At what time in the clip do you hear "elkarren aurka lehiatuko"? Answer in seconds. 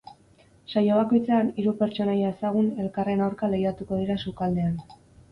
2.85-3.99